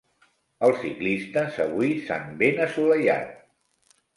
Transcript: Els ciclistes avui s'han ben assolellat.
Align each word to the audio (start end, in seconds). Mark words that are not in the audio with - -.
Els 0.67 0.79
ciclistes 0.85 1.59
avui 1.67 1.93
s'han 2.07 2.35
ben 2.41 2.65
assolellat. 2.67 3.37